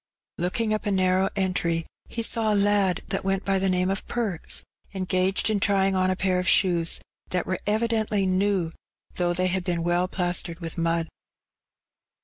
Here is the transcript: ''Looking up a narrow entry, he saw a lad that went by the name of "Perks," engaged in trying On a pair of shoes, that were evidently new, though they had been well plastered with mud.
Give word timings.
''Looking 0.39 0.73
up 0.73 0.87
a 0.87 0.91
narrow 0.91 1.29
entry, 1.35 1.85
he 2.09 2.23
saw 2.23 2.51
a 2.51 2.55
lad 2.55 3.01
that 3.09 3.23
went 3.23 3.45
by 3.45 3.59
the 3.59 3.69
name 3.69 3.91
of 3.91 4.03
"Perks," 4.07 4.63
engaged 4.95 5.47
in 5.47 5.59
trying 5.59 5.95
On 5.95 6.09
a 6.09 6.15
pair 6.15 6.39
of 6.39 6.47
shoes, 6.47 6.99
that 7.29 7.45
were 7.45 7.59
evidently 7.67 8.25
new, 8.25 8.71
though 9.17 9.33
they 9.35 9.45
had 9.45 9.63
been 9.63 9.83
well 9.83 10.07
plastered 10.07 10.59
with 10.59 10.75
mud. 10.75 11.07